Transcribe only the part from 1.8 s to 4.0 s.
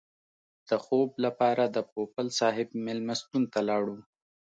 پوپل صاحب مېلمستون ته لاړو.